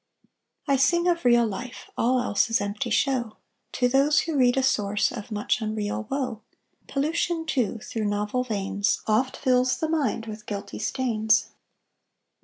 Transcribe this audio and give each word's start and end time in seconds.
I 0.67 0.77
sing 0.77 1.07
of 1.07 1.23
real 1.25 1.45
life; 1.45 1.91
All 1.95 2.19
else 2.19 2.49
is 2.49 2.59
empty 2.59 2.89
show 2.89 3.37
To 3.73 3.87
those 3.87 4.21
who 4.21 4.35
read 4.35 4.57
a 4.57 4.63
source 4.63 5.11
Of 5.11 5.29
much 5.31 5.61
unreal 5.61 6.07
woe: 6.09 6.41
Pollution, 6.87 7.45
too, 7.45 7.77
Through 7.83 8.05
novel 8.05 8.43
veins, 8.43 9.03
Oft 9.05 9.37
fills 9.37 9.77
the 9.77 9.87
mind 9.87 10.25
With 10.25 10.47
guilty 10.47 10.79
stains. 10.79 11.51